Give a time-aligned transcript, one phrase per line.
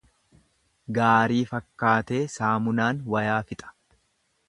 [0.99, 3.75] Gaarii fakkaatee saamunaan wayaa fixa.